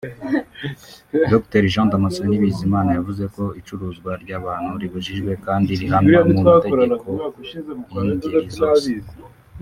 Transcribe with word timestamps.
Dr 1.31 1.63
Jean 1.73 1.87
Damasacene 1.91 2.35
Bizimana 2.43 2.89
yavuze 2.97 3.23
ko 3.35 3.43
icuruzwa 3.59 4.11
ry’abantu 4.23 4.71
ribujijwe 4.81 5.31
kandi 5.45 5.69
rihanwa 5.81 6.19
mu 6.27 6.33
matageklo 6.47 6.83
y’ingeri 8.03 8.49
zose 8.59 8.91